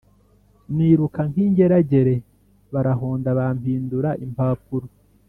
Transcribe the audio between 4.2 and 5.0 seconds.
impapuro